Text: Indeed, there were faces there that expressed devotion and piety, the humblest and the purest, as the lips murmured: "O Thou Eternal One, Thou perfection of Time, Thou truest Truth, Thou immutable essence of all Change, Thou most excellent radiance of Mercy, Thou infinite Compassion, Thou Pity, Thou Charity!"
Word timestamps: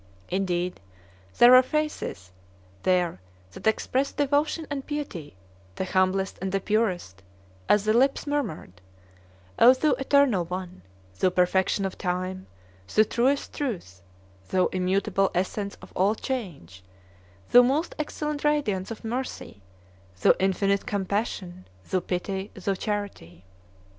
Indeed, 0.29 0.81
there 1.37 1.51
were 1.51 1.61
faces 1.61 2.31
there 2.81 3.21
that 3.51 3.67
expressed 3.67 4.17
devotion 4.17 4.65
and 4.71 4.87
piety, 4.87 5.35
the 5.75 5.85
humblest 5.85 6.39
and 6.41 6.51
the 6.51 6.59
purest, 6.59 7.21
as 7.69 7.85
the 7.85 7.93
lips 7.93 8.25
murmured: 8.25 8.81
"O 9.59 9.75
Thou 9.75 9.91
Eternal 9.99 10.45
One, 10.45 10.81
Thou 11.19 11.29
perfection 11.29 11.85
of 11.85 11.99
Time, 11.99 12.47
Thou 12.91 13.03
truest 13.03 13.53
Truth, 13.53 14.01
Thou 14.49 14.65
immutable 14.71 15.29
essence 15.35 15.75
of 15.83 15.93
all 15.95 16.15
Change, 16.15 16.83
Thou 17.51 17.61
most 17.61 17.93
excellent 17.99 18.43
radiance 18.43 18.89
of 18.89 19.05
Mercy, 19.05 19.61
Thou 20.19 20.33
infinite 20.39 20.87
Compassion, 20.87 21.67
Thou 21.87 21.99
Pity, 21.99 22.49
Thou 22.55 22.73
Charity!" 22.73 23.43